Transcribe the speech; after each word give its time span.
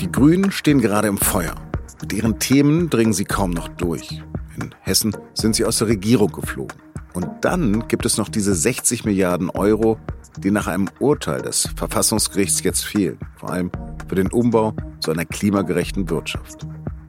Die 0.00 0.12
Grünen 0.12 0.50
stehen 0.50 0.80
gerade 0.80 1.08
im 1.08 1.18
Feuer. 1.18 1.54
Mit 2.00 2.12
ihren 2.12 2.38
Themen 2.38 2.90
dringen 2.90 3.12
sie 3.12 3.24
kaum 3.24 3.50
noch 3.50 3.68
durch. 3.68 4.22
In 4.56 4.74
Hessen 4.80 5.16
sind 5.34 5.56
sie 5.56 5.64
aus 5.64 5.78
der 5.78 5.88
Regierung 5.88 6.32
geflogen. 6.32 6.76
Und 7.14 7.28
dann 7.42 7.86
gibt 7.88 8.06
es 8.06 8.16
noch 8.16 8.28
diese 8.28 8.54
60 8.54 9.04
Milliarden 9.04 9.50
Euro, 9.50 9.98
die 10.38 10.50
nach 10.50 10.66
einem 10.66 10.88
Urteil 11.00 11.42
des 11.42 11.68
Verfassungsgerichts 11.76 12.62
jetzt 12.62 12.84
fehlen. 12.84 13.18
Vor 13.36 13.50
allem 13.50 13.70
für 14.08 14.14
den 14.14 14.28
Umbau 14.28 14.74
zu 15.00 15.10
einer 15.10 15.24
klimagerechten 15.24 16.08
Wirtschaft. 16.10 16.66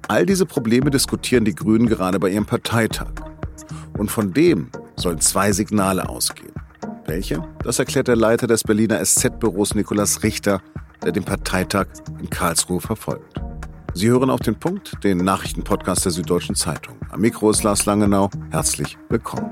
All 0.07 0.25
diese 0.25 0.45
Probleme 0.45 0.89
diskutieren 0.89 1.45
die 1.45 1.53
Grünen 1.53 1.87
gerade 1.87 2.19
bei 2.19 2.29
ihrem 2.29 2.45
Parteitag. 2.45 3.11
Und 3.97 4.09
von 4.09 4.33
dem 4.33 4.69
sollen 4.95 5.19
zwei 5.19 5.51
Signale 5.51 6.09
ausgehen. 6.09 6.53
Welche? 7.09 7.43
Das 7.63 7.79
erklärt 7.79 8.07
der 8.07 8.15
Leiter 8.15 8.45
des 8.45 8.63
Berliner 8.63 9.03
SZ-Büros 9.03 9.73
Nikolaus 9.73 10.21
Richter, 10.21 10.61
der 11.03 11.11
den 11.11 11.23
Parteitag 11.23 11.87
in 12.19 12.29
Karlsruhe 12.29 12.81
verfolgt. 12.81 13.41
Sie 13.95 14.09
hören 14.09 14.29
auf 14.29 14.41
den 14.41 14.59
Punkt, 14.59 15.03
den 15.03 15.17
Nachrichtenpodcast 15.17 16.05
der 16.05 16.11
Süddeutschen 16.11 16.53
Zeitung. 16.53 16.97
Am 17.09 17.21
Mikro 17.21 17.49
ist 17.49 17.63
Lars 17.63 17.87
Langenau. 17.87 18.29
Herzlich 18.51 18.99
willkommen. 19.09 19.49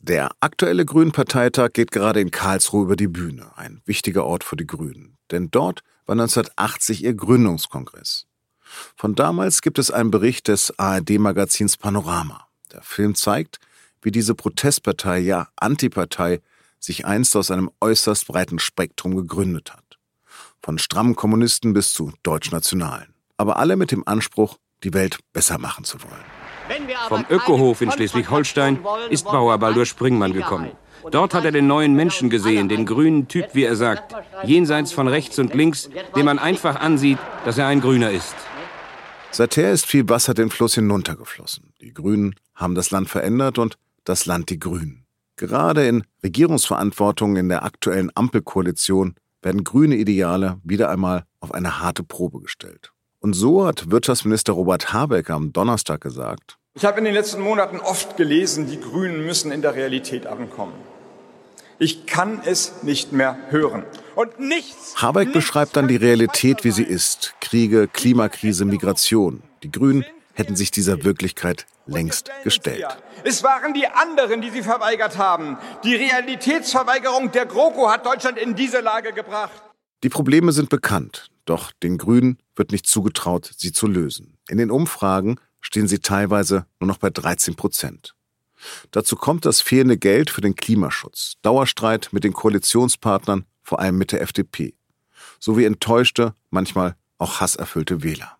Der 0.00 0.30
aktuelle 0.38 0.84
Grünen-Parteitag 0.84 1.72
geht 1.72 1.90
gerade 1.90 2.20
in 2.20 2.30
Karlsruhe 2.30 2.84
über 2.84 2.94
die 2.94 3.08
Bühne, 3.08 3.50
ein 3.56 3.82
wichtiger 3.84 4.26
Ort 4.26 4.44
für 4.44 4.54
die 4.54 4.66
Grünen. 4.66 5.16
Denn 5.32 5.50
dort 5.50 5.80
war 6.06 6.12
1980 6.12 7.02
ihr 7.02 7.14
Gründungskongress. 7.14 8.28
Von 8.94 9.16
damals 9.16 9.60
gibt 9.60 9.80
es 9.80 9.90
einen 9.90 10.12
Bericht 10.12 10.46
des 10.46 10.78
ARD-Magazins 10.78 11.76
Panorama. 11.78 12.46
Der 12.72 12.82
Film 12.82 13.14
zeigt, 13.14 13.58
wie 14.02 14.10
diese 14.10 14.34
Protestpartei, 14.34 15.18
ja 15.18 15.48
Antipartei, 15.56 16.40
sich 16.78 17.04
einst 17.04 17.36
aus 17.36 17.50
einem 17.50 17.70
äußerst 17.80 18.26
breiten 18.26 18.58
Spektrum 18.58 19.16
gegründet 19.16 19.72
hat. 19.72 19.98
Von 20.62 20.78
strammen 20.78 21.16
Kommunisten 21.16 21.72
bis 21.72 21.92
zu 21.92 22.12
Deutschnationalen. 22.22 23.14
Aber 23.36 23.56
alle 23.56 23.76
mit 23.76 23.90
dem 23.90 24.06
Anspruch, 24.06 24.58
die 24.82 24.94
Welt 24.94 25.18
besser 25.32 25.58
machen 25.58 25.84
zu 25.84 25.98
wollen. 26.02 26.90
Vom 27.08 27.26
Ökohof 27.28 27.80
in 27.80 27.90
Schleswig-Holstein 27.90 28.78
ist 29.10 29.24
Bauer 29.24 29.58
Baldur 29.58 29.86
Springmann 29.86 30.32
gekommen. 30.32 30.70
Dort 31.10 31.34
hat 31.34 31.44
er 31.44 31.52
den 31.52 31.66
neuen 31.66 31.94
Menschen 31.94 32.30
gesehen, 32.30 32.68
den 32.68 32.86
grünen 32.86 33.26
Typ, 33.26 33.54
wie 33.54 33.64
er 33.64 33.74
sagt, 33.74 34.14
jenseits 34.44 34.92
von 34.92 35.08
rechts 35.08 35.38
und 35.38 35.54
links, 35.54 35.90
dem 36.14 36.26
man 36.26 36.38
einfach 36.38 36.76
ansieht, 36.78 37.18
dass 37.44 37.58
er 37.58 37.66
ein 37.66 37.80
Grüner 37.80 38.10
ist. 38.10 38.34
Seither 39.32 39.72
ist 39.72 39.86
viel 39.86 40.08
Wasser 40.08 40.34
den 40.34 40.50
Fluss 40.50 40.74
hinuntergeflossen. 40.74 41.72
Die 41.80 41.94
Grünen 41.94 42.34
haben 42.60 42.74
das 42.74 42.90
Land 42.90 43.08
verändert 43.08 43.58
und 43.58 43.78
das 44.04 44.26
Land 44.26 44.50
die 44.50 44.58
Grünen. 44.58 45.04
Gerade 45.36 45.86
in 45.86 46.04
Regierungsverantwortung 46.22 47.36
in 47.36 47.48
der 47.48 47.64
aktuellen 47.64 48.10
Ampelkoalition 48.14 49.14
werden 49.42 49.64
grüne 49.64 49.96
Ideale 49.96 50.58
wieder 50.62 50.90
einmal 50.90 51.24
auf 51.40 51.52
eine 51.52 51.80
harte 51.80 52.02
Probe 52.02 52.40
gestellt. 52.40 52.92
Und 53.20 53.32
so 53.32 53.66
hat 53.66 53.90
Wirtschaftsminister 53.90 54.52
Robert 54.52 54.92
Habeck 54.92 55.30
am 55.30 55.52
Donnerstag 55.52 56.02
gesagt, 56.02 56.58
ich 56.74 56.84
habe 56.84 56.98
in 56.98 57.04
den 57.04 57.14
letzten 57.14 57.40
Monaten 57.40 57.80
oft 57.80 58.16
gelesen, 58.16 58.68
die 58.68 58.78
Grünen 58.78 59.26
müssen 59.26 59.50
in 59.50 59.60
der 59.60 59.74
Realität 59.74 60.26
ankommen. 60.26 60.74
Ich 61.80 62.06
kann 62.06 62.42
es 62.44 62.82
nicht 62.84 63.12
mehr 63.12 63.36
hören. 63.48 63.82
Und 64.14 64.38
nichts. 64.38 64.94
Habeck 65.02 65.28
nichts 65.28 65.34
beschreibt 65.34 65.76
dann 65.76 65.88
die 65.88 65.96
Realität, 65.96 66.62
wie 66.62 66.70
sie 66.70 66.84
ist. 66.84 67.34
Kriege, 67.40 67.88
Klimakrise, 67.88 68.64
Migration. 68.66 69.42
Die 69.62 69.72
Grünen 69.72 70.04
hätten 70.40 70.56
sich 70.56 70.70
dieser 70.70 71.04
Wirklichkeit 71.04 71.66
längst 71.86 72.30
gestellt. 72.42 72.86
Es 73.24 73.44
waren 73.44 73.74
die 73.74 73.86
anderen, 73.86 74.40
die 74.40 74.50
sie 74.50 74.62
verweigert 74.62 75.18
haben. 75.18 75.58
Die 75.84 75.94
Realitätsverweigerung 75.94 77.30
der 77.30 77.46
GroKo 77.46 77.90
hat 77.90 78.06
Deutschland 78.06 78.38
in 78.38 78.56
diese 78.56 78.80
Lage 78.80 79.12
gebracht. 79.12 79.62
Die 80.02 80.08
Probleme 80.08 80.52
sind 80.52 80.70
bekannt, 80.70 81.30
doch 81.44 81.72
den 81.72 81.98
Grünen 81.98 82.38
wird 82.56 82.72
nicht 82.72 82.86
zugetraut, 82.86 83.52
sie 83.56 83.70
zu 83.70 83.86
lösen. 83.86 84.38
In 84.48 84.56
den 84.56 84.70
Umfragen 84.70 85.38
stehen 85.60 85.88
sie 85.88 85.98
teilweise 85.98 86.64
nur 86.80 86.88
noch 86.88 86.96
bei 86.96 87.10
13 87.10 87.54
Prozent. 87.54 88.14
Dazu 88.92 89.16
kommt 89.16 89.44
das 89.44 89.60
fehlende 89.60 89.98
Geld 89.98 90.30
für 90.30 90.40
den 90.40 90.56
Klimaschutz, 90.56 91.34
Dauerstreit 91.42 92.08
mit 92.12 92.24
den 92.24 92.32
Koalitionspartnern, 92.32 93.44
vor 93.62 93.78
allem 93.78 93.98
mit 93.98 94.12
der 94.12 94.22
FDP, 94.22 94.74
sowie 95.38 95.66
enttäuschte, 95.66 96.34
manchmal 96.48 96.96
auch 97.18 97.40
hasserfüllte 97.40 98.02
Wähler. 98.02 98.39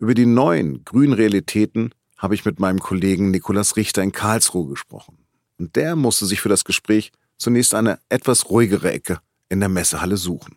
Über 0.00 0.14
die 0.14 0.24
neuen 0.24 0.82
grünen 0.86 1.12
Realitäten 1.12 1.94
habe 2.16 2.34
ich 2.34 2.46
mit 2.46 2.58
meinem 2.58 2.78
Kollegen 2.78 3.30
Nikolaus 3.30 3.76
Richter 3.76 4.02
in 4.02 4.12
Karlsruhe 4.12 4.66
gesprochen. 4.66 5.18
Und 5.58 5.76
der 5.76 5.94
musste 5.94 6.24
sich 6.24 6.40
für 6.40 6.48
das 6.48 6.64
Gespräch 6.64 7.12
zunächst 7.36 7.74
eine 7.74 7.98
etwas 8.08 8.48
ruhigere 8.48 8.90
Ecke 8.90 9.18
in 9.50 9.60
der 9.60 9.68
Messehalle 9.68 10.16
suchen. 10.16 10.56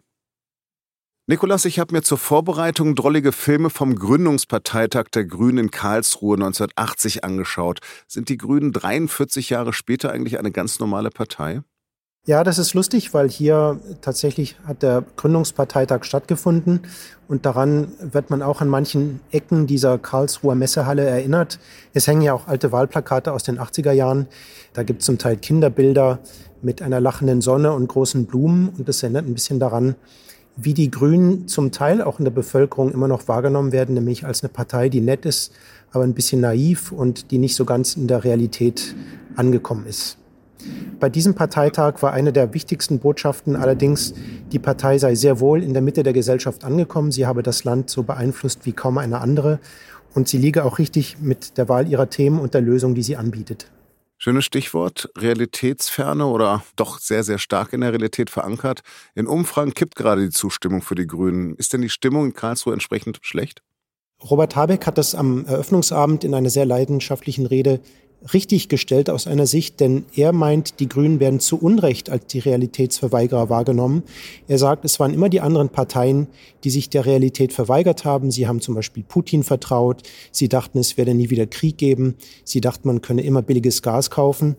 Nikolas, 1.28 1.66
ich 1.66 1.78
habe 1.80 1.94
mir 1.94 2.04
zur 2.04 2.18
Vorbereitung 2.18 2.96
drollige 2.96 3.34
Filme 3.34 3.70
vom 3.70 3.96
Gründungsparteitag 3.96 5.10
der 5.14 5.26
Grünen 5.26 5.58
in 5.58 5.72
Karlsruhe 5.72 6.36
1980 6.36 7.26
angeschaut. 7.26 7.82
Sind 8.08 8.30
die 8.30 8.38
Grünen 8.38 8.72
43 8.72 9.50
Jahre 9.50 9.74
später 9.74 10.14
eigentlich 10.14 10.40
eine 10.40 10.52
ganz 10.52 10.80
normale 10.80 11.10
Partei? 11.10 11.64
Ja, 12.26 12.46
das 12.46 12.58
ist 12.58 12.74
lustig, 12.74 13.14
weil 13.14 13.30
hier 13.30 13.82
tatsächlich 14.00 14.56
hat 14.64 14.82
der 14.82 15.04
Gründungsparteitag 15.18 16.06
stattgefunden 16.06 16.80
und 17.28 17.46
daran 17.46 17.90
wird 18.00 18.30
man 18.30 18.42
auch 18.42 18.62
an 18.62 18.70
manchen 18.70 19.20
Ecken 19.32 19.68
dieser 19.68 19.98
Karlsruher 19.98 20.56
Messehalle 20.56 21.04
erinnert. 21.04 21.60
Es 21.94 22.08
hängen 22.08 22.22
ja 22.22 22.34
auch 22.34 22.48
alte 22.48 22.72
Wahlplakate 22.72 23.34
aus 23.34 23.44
den 23.44 23.60
80er 23.60 23.92
Jahren. 23.92 24.28
Da 24.72 24.84
gibt 24.84 25.02
es 25.02 25.06
zum 25.06 25.18
Teil 25.18 25.36
Kinderbilder 25.36 26.20
mit 26.62 26.82
einer 26.82 27.02
lachenden 27.02 27.42
Sonne 27.42 27.74
und 27.74 27.90
großen 27.90 28.26
Blumen 28.26 28.70
und 28.70 28.88
das 28.88 29.04
erinnert 29.04 29.28
ein 29.28 29.34
bisschen 29.34 29.60
daran, 29.60 29.96
wie 30.56 30.74
die 30.74 30.90
Grünen 30.90 31.50
zum 31.50 31.74
Teil 31.74 32.02
auch 32.02 32.20
in 32.20 32.24
der 32.24 32.32
Bevölkerung 32.32 32.94
immer 32.94 33.10
noch 33.10 33.28
wahrgenommen 33.28 33.74
werden, 33.74 33.96
nämlich 33.96 34.26
als 34.26 34.44
eine 34.44 34.50
Partei, 34.54 34.88
die 34.88 35.02
nett 35.02 35.26
ist, 35.26 35.52
aber 35.92 36.06
ein 36.06 36.14
bisschen 36.14 36.40
naiv 36.40 36.94
und 36.94 37.32
die 37.32 37.38
nicht 37.38 37.58
so 37.58 37.66
ganz 37.66 37.98
in 37.98 38.08
der 38.08 38.24
Realität 38.24 38.96
angekommen 39.36 39.88
ist. 39.88 40.23
Bei 41.00 41.10
diesem 41.10 41.36
Parteitag 41.36 42.02
war 42.02 42.14
eine 42.14 42.32
der 42.32 42.54
wichtigsten 42.54 43.00
Botschaften 43.00 43.56
allerdings, 43.56 44.14
die 44.52 44.60
Partei 44.60 44.98
sei 44.98 45.16
sehr 45.16 45.40
wohl 45.40 45.64
in 45.64 45.74
der 45.74 45.82
Mitte 45.82 46.04
der 46.04 46.14
Gesellschaft 46.14 46.64
angekommen. 46.64 47.12
Sie 47.12 47.26
habe 47.26 47.44
das 47.44 47.64
Land 47.64 47.90
so 47.90 48.04
beeinflusst 48.04 48.66
wie 48.66 48.74
kaum 48.74 48.98
eine 48.98 49.20
andere. 49.20 49.60
Und 50.14 50.28
sie 50.28 50.38
liege 50.38 50.64
auch 50.64 50.80
richtig 50.80 51.18
mit 51.20 51.58
der 51.58 51.70
Wahl 51.70 51.88
ihrer 51.88 52.10
Themen 52.10 52.40
und 52.40 52.54
der 52.54 52.62
Lösung, 52.62 52.96
die 52.96 53.04
sie 53.04 53.18
anbietet. 53.18 53.72
Schönes 54.18 54.46
Stichwort, 54.46 55.10
Realitätsferne 55.18 56.26
oder 56.28 56.64
doch 56.78 57.00
sehr, 57.00 57.24
sehr 57.24 57.40
stark 57.40 57.74
in 57.74 57.82
der 57.82 57.92
Realität 57.92 58.30
verankert. 58.30 58.82
In 59.16 59.28
Umfragen 59.28 59.74
kippt 59.74 59.96
gerade 59.96 60.22
die 60.22 60.30
Zustimmung 60.30 60.82
für 60.82 60.96
die 60.96 61.08
Grünen. 61.08 61.56
Ist 61.56 61.74
denn 61.74 61.82
die 61.82 61.90
Stimmung 61.90 62.28
in 62.28 62.34
Karlsruhe 62.34 62.72
entsprechend 62.72 63.20
schlecht? 63.22 63.62
Robert 64.30 64.56
Habeck 64.56 64.88
hat 64.88 64.98
das 64.98 65.16
am 65.16 65.46
Eröffnungsabend 65.46 66.24
in 66.24 66.34
einer 66.34 66.50
sehr 66.50 66.66
leidenschaftlichen 66.66 67.46
Rede 67.46 67.82
richtig 68.32 68.70
gestellt 68.70 69.10
aus 69.10 69.28
einer 69.28 69.48
Sicht, 69.48 69.80
denn 69.80 70.06
er 70.16 70.32
meint, 70.32 70.80
die 70.80 70.88
Grünen 70.88 71.20
werden 71.20 71.40
zu 71.40 71.58
Unrecht 71.58 72.10
als 72.10 72.28
die 72.28 72.40
Realitätsverweigerer 72.40 73.50
wahrgenommen. 73.50 74.04
Er 74.48 74.58
sagt, 74.58 74.86
es 74.86 75.00
waren 75.00 75.14
immer 75.14 75.30
die 75.30 75.42
anderen 75.42 75.70
Parteien, 75.70 76.28
die 76.64 76.70
sich 76.70 76.90
der 76.90 77.06
Realität 77.06 77.52
verweigert 77.52 78.06
haben. 78.06 78.32
Sie 78.32 78.48
haben 78.48 78.62
zum 78.62 78.76
Beispiel 78.76 79.04
Putin 79.04 79.44
vertraut. 79.44 80.04
Sie 80.32 80.48
dachten, 80.48 80.80
es 80.80 80.98
werde 80.98 81.14
nie 81.14 81.30
wieder 81.30 81.48
Krieg 81.48 81.78
geben. 81.78 82.16
Sie 82.44 82.62
dachten, 82.62 82.88
man 82.88 83.02
könne 83.02 83.24
immer 83.24 83.42
billiges 83.42 83.82
Gas 83.82 84.10
kaufen. 84.10 84.56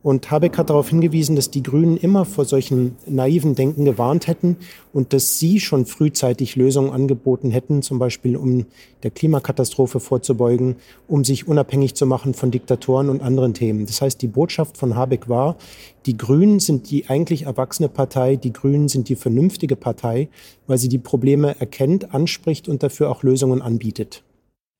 Und 0.00 0.30
Habeck 0.30 0.56
hat 0.56 0.70
darauf 0.70 0.90
hingewiesen, 0.90 1.34
dass 1.34 1.50
die 1.50 1.62
Grünen 1.62 1.96
immer 1.96 2.24
vor 2.24 2.44
solchen 2.44 2.96
naiven 3.06 3.56
Denken 3.56 3.84
gewarnt 3.84 4.28
hätten 4.28 4.56
und 4.92 5.12
dass 5.12 5.40
sie 5.40 5.58
schon 5.58 5.86
frühzeitig 5.86 6.54
Lösungen 6.54 6.92
angeboten 6.92 7.50
hätten, 7.50 7.82
zum 7.82 7.98
Beispiel 7.98 8.36
um 8.36 8.66
der 9.02 9.10
Klimakatastrophe 9.10 9.98
vorzubeugen, 9.98 10.76
um 11.08 11.24
sich 11.24 11.48
unabhängig 11.48 11.94
zu 11.94 12.06
machen 12.06 12.34
von 12.34 12.52
Diktatoren 12.52 13.08
und 13.08 13.22
anderen 13.22 13.54
Themen. 13.54 13.86
Das 13.86 14.00
heißt, 14.00 14.22
die 14.22 14.28
Botschaft 14.28 14.76
von 14.76 14.94
Habeck 14.94 15.28
war, 15.28 15.56
die 16.06 16.16
Grünen 16.16 16.60
sind 16.60 16.90
die 16.90 17.08
eigentlich 17.08 17.42
erwachsene 17.42 17.88
Partei, 17.88 18.36
die 18.36 18.52
Grünen 18.52 18.88
sind 18.88 19.08
die 19.08 19.16
vernünftige 19.16 19.74
Partei, 19.74 20.28
weil 20.68 20.78
sie 20.78 20.88
die 20.88 20.98
Probleme 20.98 21.58
erkennt, 21.58 22.14
anspricht 22.14 22.68
und 22.68 22.84
dafür 22.84 23.10
auch 23.10 23.24
Lösungen 23.24 23.62
anbietet. 23.62 24.22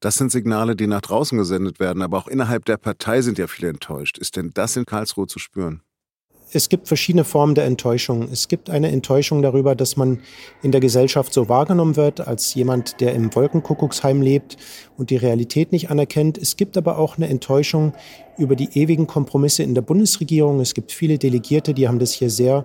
Das 0.00 0.14
sind 0.14 0.30
Signale, 0.30 0.76
die 0.76 0.86
nach 0.86 1.00
draußen 1.00 1.36
gesendet 1.36 1.80
werden, 1.80 2.02
aber 2.02 2.18
auch 2.18 2.28
innerhalb 2.28 2.64
der 2.64 2.76
Partei 2.76 3.20
sind 3.20 3.36
ja 3.36 3.48
viele 3.48 3.68
enttäuscht. 3.68 4.16
Ist 4.18 4.36
denn 4.36 4.52
das 4.54 4.76
in 4.76 4.86
Karlsruhe 4.86 5.26
zu 5.26 5.40
spüren? 5.40 5.82
Es 6.50 6.70
gibt 6.70 6.88
verschiedene 6.88 7.24
Formen 7.24 7.54
der 7.54 7.66
Enttäuschung. 7.66 8.28
Es 8.32 8.48
gibt 8.48 8.70
eine 8.70 8.90
Enttäuschung 8.90 9.42
darüber, 9.42 9.74
dass 9.74 9.98
man 9.98 10.20
in 10.62 10.72
der 10.72 10.80
Gesellschaft 10.80 11.34
so 11.34 11.48
wahrgenommen 11.50 11.96
wird 11.96 12.26
als 12.26 12.54
jemand, 12.54 13.00
der 13.00 13.14
im 13.14 13.34
Wolkenkuckucksheim 13.34 14.22
lebt 14.22 14.56
und 14.96 15.10
die 15.10 15.16
Realität 15.16 15.72
nicht 15.72 15.90
anerkennt. 15.90 16.38
Es 16.38 16.56
gibt 16.56 16.78
aber 16.78 16.96
auch 16.96 17.18
eine 17.18 17.28
Enttäuschung 17.28 17.92
über 18.38 18.56
die 18.56 18.80
ewigen 18.80 19.06
Kompromisse 19.06 19.62
in 19.62 19.74
der 19.74 19.82
Bundesregierung. 19.82 20.60
Es 20.60 20.72
gibt 20.72 20.92
viele 20.92 21.18
Delegierte, 21.18 21.74
die 21.74 21.86
haben 21.86 21.98
das 21.98 22.12
hier 22.12 22.30
sehr 22.30 22.64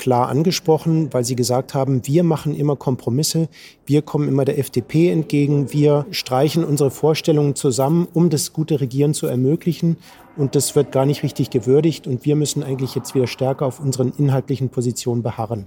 klar 0.00 0.28
angesprochen, 0.28 1.12
weil 1.12 1.24
sie 1.24 1.36
gesagt 1.36 1.74
haben, 1.74 2.04
wir 2.06 2.24
machen 2.24 2.56
immer 2.56 2.74
Kompromisse, 2.74 3.48
wir 3.86 4.02
kommen 4.02 4.28
immer 4.28 4.44
der 4.44 4.58
FDP 4.58 5.10
entgegen, 5.10 5.72
wir 5.72 6.06
streichen 6.10 6.64
unsere 6.64 6.90
Vorstellungen 6.90 7.54
zusammen, 7.54 8.08
um 8.12 8.30
das 8.30 8.52
gute 8.52 8.80
Regieren 8.80 9.14
zu 9.14 9.26
ermöglichen. 9.28 9.98
Und 10.36 10.56
das 10.56 10.74
wird 10.74 10.90
gar 10.90 11.06
nicht 11.06 11.22
richtig 11.22 11.50
gewürdigt 11.50 12.06
und 12.06 12.24
wir 12.24 12.34
müssen 12.34 12.64
eigentlich 12.64 12.94
jetzt 12.94 13.14
wieder 13.14 13.26
stärker 13.26 13.66
auf 13.66 13.78
unseren 13.78 14.12
inhaltlichen 14.16 14.70
Positionen 14.70 15.22
beharren. 15.22 15.66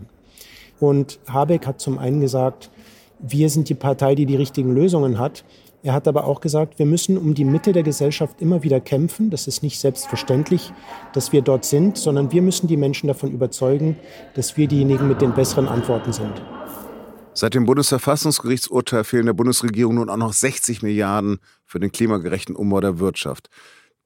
Und 0.79 1.19
Habeck 1.29 1.67
hat 1.67 1.79
zum 1.79 1.99
einen 1.99 2.19
gesagt, 2.19 2.71
wir 3.19 3.49
sind 3.49 3.69
die 3.69 3.75
Partei, 3.75 4.15
die 4.15 4.25
die 4.25 4.35
richtigen 4.35 4.73
Lösungen 4.73 5.19
hat. 5.19 5.45
Er 5.85 5.93
hat 5.93 6.07
aber 6.07 6.23
auch 6.23 6.39
gesagt, 6.39 6.79
wir 6.79 6.85
müssen 6.85 7.17
um 7.17 7.33
die 7.33 7.43
Mitte 7.43 7.73
der 7.73 7.83
Gesellschaft 7.83 8.41
immer 8.41 8.63
wieder 8.63 8.79
kämpfen. 8.79 9.29
Das 9.29 9.47
ist 9.47 9.63
nicht 9.63 9.81
selbstverständlich, 9.81 10.71
dass 11.11 11.33
wir 11.33 11.41
dort 11.41 11.65
sind, 11.65 11.97
sondern 11.97 12.31
wir 12.31 12.41
müssen 12.41 12.67
die 12.67 12.77
Menschen 12.77 13.07
davon 13.07 13.31
überzeugen, 13.31 13.97
dass 14.33 14.55
wir 14.55 14.69
diejenigen 14.69 15.09
mit 15.09 15.21
den 15.21 15.33
besseren 15.33 15.67
Antworten 15.67 16.13
sind. 16.13 16.41
Seit 17.33 17.53
dem 17.53 17.65
Bundesverfassungsgerichtsurteil 17.65 19.03
fehlen 19.03 19.25
der 19.25 19.33
Bundesregierung 19.33 19.95
nun 19.95 20.09
auch 20.09 20.15
noch 20.15 20.31
60 20.31 20.83
Milliarden 20.83 21.39
für 21.65 21.81
den 21.81 21.91
klimagerechten 21.91 22.55
Umbau 22.55 22.79
der 22.79 22.99
Wirtschaft. 22.99 23.49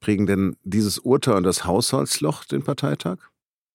Prägen 0.00 0.26
denn 0.26 0.56
dieses 0.64 0.98
Urteil 0.98 1.36
und 1.36 1.44
das 1.44 1.64
Haushaltsloch 1.64 2.44
den 2.44 2.64
Parteitag? 2.64 3.18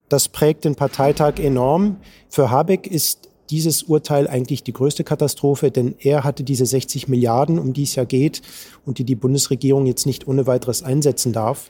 Das 0.09 0.27
prägt 0.27 0.65
den 0.65 0.75
Parteitag 0.75 1.39
enorm. 1.39 1.97
Für 2.29 2.51
Habeck 2.51 2.85
ist 2.85 3.29
dieses 3.49 3.83
Urteil 3.83 4.27
eigentlich 4.27 4.63
die 4.63 4.73
größte 4.73 5.03
Katastrophe, 5.03 5.71
denn 5.71 5.95
er 5.99 6.23
hatte 6.23 6.43
diese 6.43 6.65
60 6.65 7.07
Milliarden, 7.07 7.59
um 7.59 7.73
die 7.73 7.83
es 7.83 7.95
ja 7.95 8.05
geht 8.05 8.41
und 8.85 8.97
die 8.99 9.03
die 9.03 9.15
Bundesregierung 9.15 9.85
jetzt 9.85 10.05
nicht 10.05 10.27
ohne 10.27 10.47
weiteres 10.47 10.83
einsetzen 10.83 11.33
darf. 11.33 11.69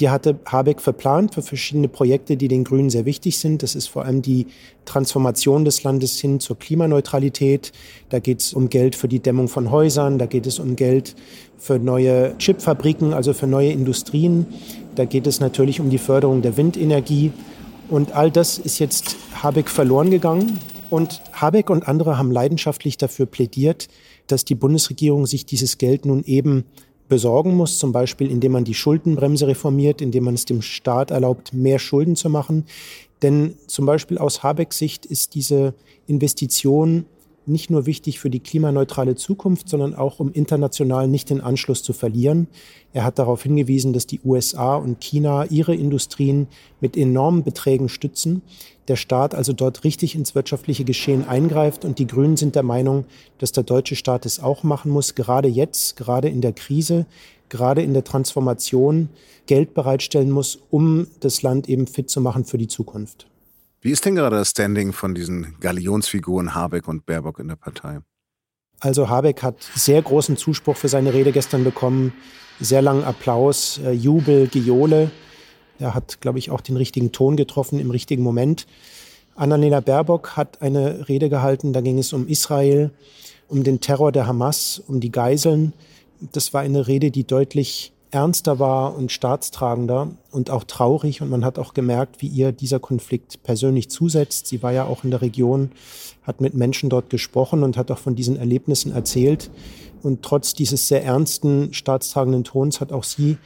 Die 0.00 0.10
hatte 0.10 0.40
Habeck 0.44 0.80
verplant 0.80 1.34
für 1.34 1.42
verschiedene 1.42 1.86
Projekte, 1.86 2.36
die 2.36 2.48
den 2.48 2.64
Grünen 2.64 2.90
sehr 2.90 3.04
wichtig 3.04 3.38
sind. 3.38 3.62
Das 3.62 3.76
ist 3.76 3.86
vor 3.86 4.04
allem 4.04 4.22
die 4.22 4.48
Transformation 4.86 5.64
des 5.64 5.84
Landes 5.84 6.18
hin 6.18 6.40
zur 6.40 6.58
Klimaneutralität. 6.58 7.70
Da 8.08 8.18
geht 8.18 8.40
es 8.40 8.54
um 8.54 8.68
Geld 8.68 8.96
für 8.96 9.06
die 9.06 9.20
Dämmung 9.20 9.46
von 9.46 9.70
Häusern, 9.70 10.18
da 10.18 10.26
geht 10.26 10.48
es 10.48 10.58
um 10.58 10.74
Geld 10.74 11.14
für 11.58 11.78
neue 11.78 12.36
Chipfabriken, 12.38 13.14
also 13.14 13.34
für 13.34 13.46
neue 13.46 13.70
Industrien. 13.70 14.46
Da 14.96 15.04
geht 15.04 15.28
es 15.28 15.38
natürlich 15.38 15.78
um 15.78 15.90
die 15.90 15.98
Förderung 15.98 16.42
der 16.42 16.56
Windenergie. 16.56 17.30
Und 17.88 18.12
all 18.12 18.32
das 18.32 18.58
ist 18.58 18.80
jetzt 18.80 19.16
Habeck 19.42 19.70
verloren 19.70 20.10
gegangen. 20.10 20.58
Und 20.90 21.22
Habeck 21.32 21.70
und 21.70 21.88
andere 21.88 22.18
haben 22.18 22.30
leidenschaftlich 22.30 22.96
dafür 22.96 23.26
plädiert, 23.26 23.88
dass 24.26 24.44
die 24.44 24.54
Bundesregierung 24.54 25.26
sich 25.26 25.46
dieses 25.46 25.78
Geld 25.78 26.06
nun 26.06 26.22
eben 26.24 26.64
besorgen 27.08 27.54
muss, 27.54 27.78
zum 27.78 27.92
Beispiel 27.92 28.30
indem 28.30 28.52
man 28.52 28.64
die 28.64 28.74
Schuldenbremse 28.74 29.46
reformiert, 29.46 30.00
indem 30.00 30.24
man 30.24 30.34
es 30.34 30.44
dem 30.44 30.62
Staat 30.62 31.10
erlaubt, 31.10 31.52
mehr 31.52 31.78
Schulden 31.78 32.16
zu 32.16 32.30
machen. 32.30 32.64
Denn 33.22 33.54
zum 33.66 33.86
Beispiel 33.86 34.18
aus 34.18 34.42
Habecks 34.42 34.78
Sicht 34.78 35.06
ist 35.06 35.34
diese 35.34 35.74
Investition 36.06 37.06
nicht 37.46 37.70
nur 37.70 37.86
wichtig 37.86 38.18
für 38.18 38.30
die 38.30 38.40
klimaneutrale 38.40 39.14
Zukunft, 39.14 39.68
sondern 39.68 39.94
auch 39.94 40.20
um 40.20 40.32
international 40.32 41.08
nicht 41.08 41.30
den 41.30 41.40
Anschluss 41.40 41.82
zu 41.82 41.92
verlieren. 41.92 42.48
Er 42.92 43.04
hat 43.04 43.18
darauf 43.18 43.42
hingewiesen, 43.42 43.92
dass 43.92 44.06
die 44.06 44.20
USA 44.24 44.76
und 44.76 45.00
China 45.00 45.44
ihre 45.46 45.74
Industrien 45.74 46.46
mit 46.80 46.96
enormen 46.96 47.42
Beträgen 47.42 47.88
stützen, 47.88 48.42
der 48.88 48.96
Staat 48.96 49.34
also 49.34 49.52
dort 49.52 49.84
richtig 49.84 50.14
ins 50.14 50.34
wirtschaftliche 50.34 50.84
Geschehen 50.84 51.26
eingreift 51.26 51.84
und 51.84 51.98
die 51.98 52.06
Grünen 52.06 52.36
sind 52.36 52.54
der 52.54 52.62
Meinung, 52.62 53.06
dass 53.38 53.52
der 53.52 53.64
deutsche 53.64 53.96
Staat 53.96 54.26
es 54.26 54.40
auch 54.40 54.62
machen 54.62 54.90
muss, 54.90 55.14
gerade 55.14 55.48
jetzt, 55.48 55.96
gerade 55.96 56.28
in 56.28 56.40
der 56.40 56.52
Krise, 56.52 57.06
gerade 57.48 57.82
in 57.82 57.94
der 57.94 58.04
Transformation 58.04 59.08
Geld 59.46 59.74
bereitstellen 59.74 60.30
muss, 60.30 60.58
um 60.70 61.06
das 61.20 61.42
Land 61.42 61.68
eben 61.68 61.86
fit 61.86 62.10
zu 62.10 62.20
machen 62.20 62.44
für 62.44 62.58
die 62.58 62.68
Zukunft. 62.68 63.26
Wie 63.84 63.90
ist 63.90 64.06
denn 64.06 64.14
gerade 64.14 64.36
das 64.36 64.52
Standing 64.52 64.94
von 64.94 65.14
diesen 65.14 65.56
Galionsfiguren 65.60 66.54
Habeck 66.54 66.88
und 66.88 67.04
Baerbock 67.04 67.38
in 67.38 67.48
der 67.48 67.56
Partei? 67.56 67.98
Also 68.80 69.10
Habeck 69.10 69.42
hat 69.42 69.56
sehr 69.74 70.00
großen 70.00 70.38
Zuspruch 70.38 70.78
für 70.78 70.88
seine 70.88 71.12
Rede 71.12 71.32
gestern 71.32 71.64
bekommen, 71.64 72.14
sehr 72.58 72.80
langen 72.80 73.04
Applaus, 73.04 73.78
äh, 73.84 73.90
Jubel, 73.90 74.48
Geole. 74.48 75.10
Er 75.78 75.92
hat, 75.92 76.22
glaube 76.22 76.38
ich, 76.38 76.50
auch 76.50 76.62
den 76.62 76.78
richtigen 76.78 77.12
Ton 77.12 77.36
getroffen 77.36 77.78
im 77.78 77.90
richtigen 77.90 78.22
Moment. 78.22 78.66
Annalena 79.34 79.80
Baerbock 79.80 80.30
hat 80.30 80.62
eine 80.62 81.06
Rede 81.10 81.28
gehalten, 81.28 81.74
da 81.74 81.82
ging 81.82 81.98
es 81.98 82.14
um 82.14 82.26
Israel, 82.26 82.90
um 83.48 83.64
den 83.64 83.82
Terror 83.82 84.12
der 84.12 84.26
Hamas, 84.26 84.82
um 84.86 85.00
die 85.00 85.12
Geiseln. 85.12 85.74
Das 86.32 86.54
war 86.54 86.62
eine 86.62 86.86
Rede, 86.86 87.10
die 87.10 87.26
deutlich 87.26 87.92
ernster 88.14 88.58
war 88.58 88.96
und 88.96 89.10
staatstragender 89.10 90.12
und 90.30 90.48
auch 90.48 90.64
traurig. 90.64 91.20
Und 91.20 91.30
man 91.30 91.44
hat 91.44 91.58
auch 91.58 91.74
gemerkt, 91.74 92.22
wie 92.22 92.28
ihr 92.28 92.52
dieser 92.52 92.78
Konflikt 92.78 93.42
persönlich 93.42 93.90
zusetzt. 93.90 94.46
Sie 94.46 94.62
war 94.62 94.72
ja 94.72 94.84
auch 94.84 95.04
in 95.04 95.10
der 95.10 95.20
Region, 95.20 95.72
hat 96.22 96.40
mit 96.40 96.54
Menschen 96.54 96.88
dort 96.88 97.10
gesprochen 97.10 97.62
und 97.64 97.76
hat 97.76 97.90
auch 97.90 97.98
von 97.98 98.14
diesen 98.14 98.36
Erlebnissen 98.36 98.92
erzählt. 98.92 99.50
Und 100.02 100.22
trotz 100.22 100.54
dieses 100.54 100.86
sehr 100.86 101.04
ernsten, 101.04 101.74
staatstragenden 101.74 102.44
Tons 102.44 102.80
hat 102.80 102.92
auch 102.92 103.04
sie 103.04 103.36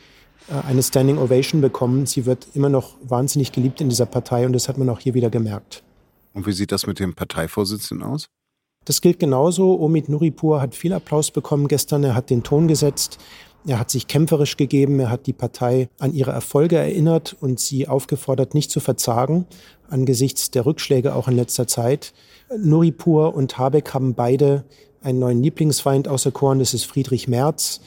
äh, 0.49 0.67
eine 0.67 0.83
Standing 0.83 1.19
Ovation 1.19 1.61
bekommen. 1.61 2.05
Sie 2.05 2.27
wird 2.27 2.49
immer 2.55 2.69
noch 2.69 2.97
wahnsinnig 3.03 3.53
geliebt 3.53 3.81
in 3.81 3.89
dieser 3.89 4.07
Partei 4.07 4.45
und 4.45 4.53
das 4.53 4.69
hat 4.69 4.77
man 4.77 4.89
auch 4.91 5.01
hier 5.01 5.15
wieder 5.15 5.31
gemerkt. 5.31 5.83
Und 6.35 6.47
wie 6.47 6.53
sieht 6.53 6.73
das 6.73 6.87
mit 6.87 6.99
dem 6.99 7.15
Parteivorsitzenden 7.15 8.07
aus? 8.07 8.29
Das 8.85 9.01
gilt 9.01 9.19
genauso. 9.19 9.79
Omid 9.81 10.09
Nuripur 10.09 10.63
hat 10.63 10.75
viel 10.75 10.93
Applaus 10.95 11.31
bekommen 11.31 11.69
gestern. 11.69 12.05
Er 12.05 12.15
hat 12.15 12.31
den 12.31 12.43
Ton 12.43 12.69
gesetzt. 12.69 13.19
Er 13.67 13.79
hat 13.79 13.91
sich 13.91 14.07
kämpferisch 14.07 14.57
gegeben, 14.57 15.01
er 15.01 15.11
hat 15.11 15.27
die 15.27 15.33
Partei 15.33 15.89
an 15.99 16.15
ihre 16.15 16.31
Erfolge 16.31 16.77
erinnert 16.77 17.37
und 17.41 17.61
sie 17.61 17.89
aufgefordert, 17.89 18.55
nicht 18.55 18.71
zu 18.71 18.81
verzagen 18.81 19.47
angesichts 19.91 20.51
der 20.51 20.67
Rückschläge 20.67 21.15
auch 21.15 21.29
in 21.29 21.37
letzter 21.37 21.67
Zeit. 21.67 22.13
Nuripur 22.57 23.35
und 23.35 23.59
Habeck 23.59 23.95
haben 23.95 24.15
beide 24.15 24.65
einen 25.03 25.19
neuen 25.19 25.43
Lieblingsfeind 25.43 26.09
auserkoren, 26.09 26.59
das 26.59 26.75
ist 26.75 26.85
Friedrich 26.85 27.29
Merz. 27.29 27.81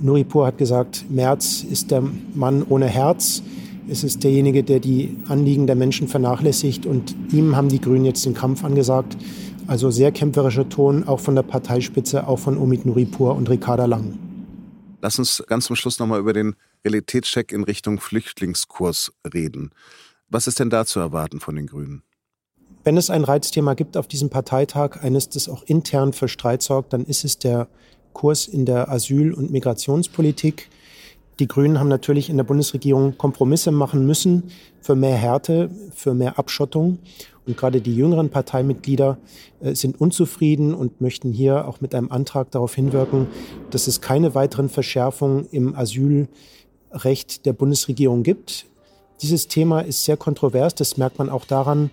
Nuripur 0.00 0.46
hat 0.46 0.58
gesagt, 0.58 1.04
Merz 1.10 1.64
ist 1.68 1.90
der 1.90 2.02
Mann 2.34 2.64
ohne 2.68 2.86
Herz. 2.86 3.42
Es 3.88 4.04
ist 4.04 4.22
derjenige, 4.24 4.62
der 4.62 4.80
die 4.80 5.16
Anliegen 5.28 5.66
der 5.66 5.76
Menschen 5.76 6.08
vernachlässigt 6.08 6.86
und 6.86 7.14
ihm 7.32 7.56
haben 7.56 7.68
die 7.68 7.80
Grünen 7.80 8.04
jetzt 8.04 8.24
den 8.24 8.34
Kampf 8.34 8.64
angesagt. 8.64 9.16
Also 9.66 9.90
sehr 9.90 10.12
kämpferischer 10.12 10.68
Ton, 10.68 11.06
auch 11.06 11.20
von 11.20 11.34
der 11.34 11.42
Parteispitze, 11.42 12.26
auch 12.26 12.38
von 12.38 12.58
Omid 12.58 12.86
Nuripur 12.86 13.34
und 13.34 13.50
Ricarda 13.50 13.86
Lang. 13.86 14.18
Lass 15.02 15.18
uns 15.18 15.42
ganz 15.48 15.66
zum 15.66 15.74
Schluss 15.74 15.98
nochmal 15.98 16.20
über 16.20 16.32
den 16.32 16.54
Realitätscheck 16.84 17.50
in 17.50 17.64
Richtung 17.64 17.98
Flüchtlingskurs 17.98 19.12
reden. 19.34 19.72
Was 20.28 20.46
ist 20.46 20.60
denn 20.60 20.70
da 20.70 20.86
zu 20.86 21.00
erwarten 21.00 21.40
von 21.40 21.56
den 21.56 21.66
Grünen? 21.66 22.02
Wenn 22.84 22.96
es 22.96 23.10
ein 23.10 23.24
Reizthema 23.24 23.74
gibt 23.74 23.96
auf 23.96 24.06
diesem 24.06 24.30
Parteitag, 24.30 25.02
eines, 25.02 25.28
das 25.28 25.48
auch 25.48 25.64
intern 25.64 26.12
für 26.12 26.28
Streit 26.28 26.62
sorgt, 26.62 26.92
dann 26.92 27.04
ist 27.04 27.24
es 27.24 27.38
der 27.38 27.66
Kurs 28.12 28.46
in 28.46 28.64
der 28.64 28.90
Asyl- 28.90 29.34
und 29.34 29.50
Migrationspolitik. 29.50 30.68
Die 31.40 31.48
Grünen 31.48 31.80
haben 31.80 31.88
natürlich 31.88 32.30
in 32.30 32.36
der 32.36 32.44
Bundesregierung 32.44 33.18
Kompromisse 33.18 33.72
machen 33.72 34.06
müssen 34.06 34.52
für 34.80 34.94
mehr 34.94 35.16
Härte, 35.16 35.70
für 35.94 36.14
mehr 36.14 36.38
Abschottung. 36.38 36.98
Und 37.46 37.56
gerade 37.56 37.80
die 37.80 37.94
jüngeren 37.96 38.30
Parteimitglieder 38.30 39.18
äh, 39.60 39.74
sind 39.74 40.00
unzufrieden 40.00 40.74
und 40.74 41.00
möchten 41.00 41.32
hier 41.32 41.66
auch 41.66 41.80
mit 41.80 41.94
einem 41.94 42.10
Antrag 42.10 42.50
darauf 42.50 42.74
hinwirken, 42.74 43.26
dass 43.70 43.86
es 43.86 44.00
keine 44.00 44.34
weiteren 44.34 44.68
Verschärfungen 44.68 45.46
im 45.50 45.74
Asylrecht 45.74 47.46
der 47.46 47.52
Bundesregierung 47.52 48.22
gibt. 48.22 48.66
Dieses 49.22 49.46
Thema 49.48 49.80
ist 49.80 50.04
sehr 50.04 50.16
kontrovers. 50.16 50.74
Das 50.74 50.96
merkt 50.96 51.18
man 51.18 51.30
auch 51.30 51.44
daran, 51.44 51.90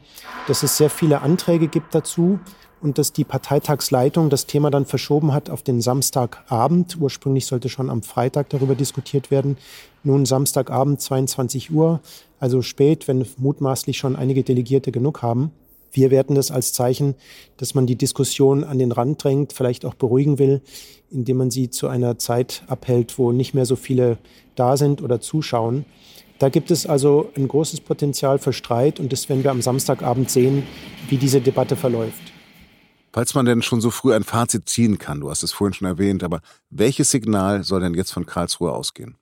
dass 0.48 0.64
es 0.64 0.78
sehr 0.78 0.90
viele 0.90 1.22
Anträge 1.22 1.68
gibt 1.68 1.94
dazu 1.94 2.40
und 2.82 2.98
dass 2.98 3.14
die 3.14 3.24
Parteitagsleitung 3.24 4.30
das 4.30 4.46
Thema 4.46 4.70
dann 4.70 4.86
verschoben 4.86 5.34
hat 5.34 5.50
auf 5.50 5.62
den 5.64 5.82
Samstagabend. 5.82 6.98
Ursprünglich 7.00 7.46
sollte 7.46 7.70
schon 7.70 7.90
am 7.90 8.04
Freitag 8.04 8.50
darüber 8.50 8.76
diskutiert 8.76 9.32
werden. 9.32 9.58
Nun 10.04 10.26
Samstagabend 10.26 11.02
22 11.02 11.72
Uhr, 11.72 12.00
also 12.40 12.62
spät, 12.62 13.08
wenn 13.08 13.26
mutmaßlich 13.38 13.98
schon 13.98 14.16
einige 14.16 14.44
Delegierte 14.44 14.92
genug 14.92 15.22
haben. 15.22 15.52
Wir 15.92 16.12
werten 16.12 16.36
das 16.36 16.52
als 16.52 16.72
Zeichen, 16.72 17.16
dass 17.58 17.74
man 17.74 17.88
die 17.88 17.96
Diskussion 17.96 18.64
an 18.64 18.80
den 18.80 18.92
Rand 18.92 19.24
drängt, 19.24 19.54
vielleicht 19.54 19.86
auch 19.86 19.96
beruhigen 19.96 20.38
will, 20.38 20.62
indem 21.10 21.38
man 21.38 21.52
sie 21.52 21.70
zu 21.70 21.88
einer 21.88 22.18
Zeit 22.20 22.64
abhält, 22.68 23.18
wo 23.18 23.32
nicht 23.32 23.54
mehr 23.54 23.66
so 23.66 23.76
viele 23.76 24.18
da 24.56 24.78
sind 24.78 25.02
oder 25.02 25.20
zuschauen. 25.20 25.86
Da 26.38 26.50
gibt 26.50 26.72
es 26.72 26.86
also 26.86 27.30
ein 27.36 27.48
großes 27.48 27.82
Potenzial 27.82 28.40
für 28.40 28.54
Streit 28.54 29.00
und 29.00 29.12
das 29.12 29.28
werden 29.28 29.44
wir 29.44 29.52
am 29.52 29.62
Samstagabend 29.62 30.30
sehen, 30.30 30.64
wie 31.10 31.18
diese 31.18 31.42
Debatte 31.42 31.76
verläuft. 31.76 32.22
Falls 33.12 33.34
man 33.34 33.46
denn 33.46 33.62
schon 33.62 33.82
so 33.82 33.90
früh 33.90 34.14
ein 34.14 34.24
Fazit 34.24 34.70
ziehen 34.70 35.00
kann, 35.00 35.20
du 35.20 35.30
hast 35.30 35.44
es 35.44 35.52
vorhin 35.52 35.74
schon 35.74 35.88
erwähnt, 35.88 36.24
aber 36.24 36.42
welches 36.70 37.10
Signal 37.12 37.64
soll 37.64 37.82
denn 37.82 37.96
jetzt 37.96 38.12
von 38.12 38.26
Karlsruhe 38.26 38.72
ausgehen? 38.72 39.18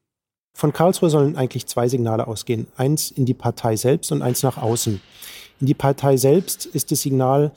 Von 0.54 0.74
Karlsruhe 0.74 1.10
sollen 1.10 1.36
eigentlich 1.36 1.68
zwei 1.68 1.88
Signale 1.88 2.28
ausgehen. 2.28 2.68
Eins 2.76 3.12
in 3.12 3.26
die 3.26 3.36
Partei 3.36 3.76
selbst 3.76 4.12
und 4.12 4.22
eins 4.22 4.44
nach 4.44 4.58
außen. 4.58 5.00
In 5.60 5.68
die 5.68 5.76
Partei 5.76 6.18
selbst 6.18 6.66
ist 6.66 6.92
das 6.92 7.02
Signal, 7.02 7.52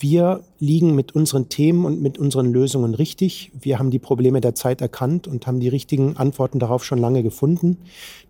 Wir 0.00 0.44
liegen 0.58 0.94
mit 0.94 1.14
unseren 1.14 1.48
Themen 1.48 1.84
und 1.84 2.00
mit 2.00 2.18
unseren 2.18 2.52
Lösungen 2.52 2.94
richtig. 2.94 3.50
Wir 3.58 3.78
haben 3.78 3.90
die 3.90 3.98
Probleme 3.98 4.40
der 4.40 4.54
Zeit 4.54 4.80
erkannt 4.80 5.26
und 5.26 5.46
haben 5.46 5.60
die 5.60 5.68
richtigen 5.68 6.16
Antworten 6.16 6.58
darauf 6.58 6.84
schon 6.84 6.98
lange 6.98 7.22
gefunden. 7.22 7.78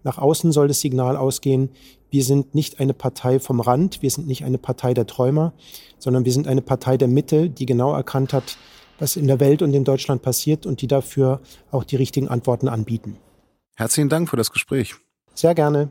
Nach 0.04 0.18
außen 0.18 0.52
soll 0.52 0.68
das 0.68 0.80
Signal 0.80 1.16
ausgehen, 1.16 1.70
wir 2.10 2.24
sind 2.24 2.54
nicht 2.54 2.80
eine 2.80 2.94
Partei 2.94 3.38
vom 3.38 3.60
Rand, 3.60 4.00
wir 4.00 4.10
sind 4.10 4.26
nicht 4.26 4.44
eine 4.44 4.56
Partei 4.56 4.94
der 4.94 5.06
Träumer, 5.06 5.52
sondern 5.98 6.24
wir 6.24 6.32
sind 6.32 6.48
eine 6.48 6.62
Partei 6.62 6.96
der 6.96 7.08
Mitte, 7.08 7.50
die 7.50 7.66
genau 7.66 7.92
erkannt 7.92 8.32
hat, 8.32 8.56
was 8.98 9.16
in 9.16 9.26
der 9.26 9.40
Welt 9.40 9.60
und 9.60 9.74
in 9.74 9.84
Deutschland 9.84 10.22
passiert 10.22 10.64
und 10.64 10.80
die 10.80 10.86
dafür 10.86 11.40
auch 11.70 11.84
die 11.84 11.96
richtigen 11.96 12.28
Antworten 12.28 12.68
anbieten. 12.68 13.18
Herzlichen 13.76 14.08
Dank 14.08 14.30
für 14.30 14.36
das 14.36 14.50
Gespräch. 14.52 14.94
Sehr 15.34 15.54
gerne. 15.54 15.90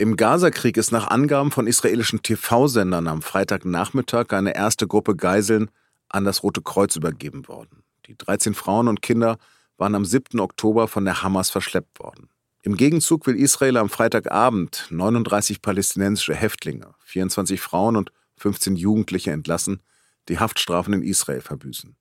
Im 0.00 0.16
Gazakrieg 0.16 0.78
ist 0.78 0.92
nach 0.92 1.08
Angaben 1.08 1.50
von 1.50 1.66
israelischen 1.66 2.22
TV-Sendern 2.22 3.06
am 3.06 3.20
Freitagnachmittag 3.20 4.30
eine 4.30 4.54
erste 4.54 4.86
Gruppe 4.86 5.14
Geiseln 5.14 5.70
an 6.08 6.24
das 6.24 6.42
Rote 6.42 6.62
Kreuz 6.62 6.96
übergeben 6.96 7.46
worden. 7.48 7.82
Die 8.06 8.16
13 8.16 8.54
Frauen 8.54 8.88
und 8.88 9.02
Kinder 9.02 9.36
waren 9.76 9.94
am 9.94 10.06
7. 10.06 10.40
Oktober 10.40 10.88
von 10.88 11.04
der 11.04 11.22
Hamas 11.22 11.50
verschleppt 11.50 12.00
worden. 12.00 12.30
Im 12.62 12.78
Gegenzug 12.78 13.26
will 13.26 13.36
Israel 13.36 13.76
am 13.76 13.90
Freitagabend 13.90 14.86
39 14.88 15.60
palästinensische 15.60 16.34
Häftlinge, 16.34 16.94
24 17.00 17.60
Frauen 17.60 17.96
und 17.96 18.10
15 18.38 18.76
Jugendliche 18.76 19.32
entlassen, 19.32 19.82
die 20.30 20.38
Haftstrafen 20.38 20.94
in 20.94 21.02
Israel 21.02 21.42
verbüßen. 21.42 21.94